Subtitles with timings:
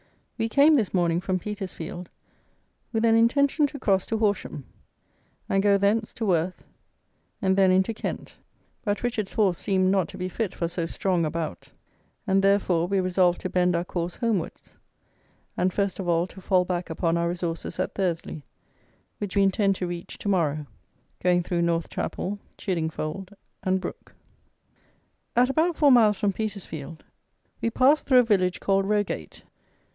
[0.35, 2.09] We came this morning from Petersfield,
[2.91, 4.65] with an intention to cross to Horsham,
[5.47, 6.63] and go thence to Worth,
[7.39, 8.37] and then into Kent;
[8.83, 11.71] but Richard's horse seemed not to be fit for so strong a bout,
[12.25, 14.75] and therefore we resolved to bend our course homewards,
[15.55, 18.41] and first of all to fall back upon our resources at Thursley,
[19.19, 20.65] which we intend to reach to morrow,
[21.21, 24.15] going through North Chapel, Chiddingfold, and Brook.
[25.35, 27.03] At about four miles from Petersfield
[27.61, 29.43] we passed through a village called Rogate.